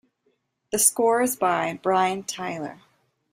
The 0.71 0.79
score 0.79 1.21
is 1.21 1.35
by 1.35 1.79
Brian 1.83 2.23
Tyler. 2.23 2.81